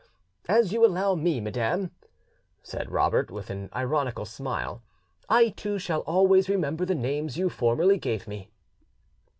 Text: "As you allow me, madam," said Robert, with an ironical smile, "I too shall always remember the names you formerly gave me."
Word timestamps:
"As 0.49 0.73
you 0.73 0.83
allow 0.83 1.13
me, 1.13 1.39
madam," 1.39 1.91
said 2.63 2.89
Robert, 2.89 3.29
with 3.29 3.51
an 3.51 3.69
ironical 3.71 4.25
smile, 4.25 4.81
"I 5.29 5.49
too 5.49 5.77
shall 5.77 5.99
always 6.07 6.49
remember 6.49 6.85
the 6.85 6.95
names 6.95 7.37
you 7.37 7.51
formerly 7.51 7.99
gave 7.99 8.27
me." 8.27 8.49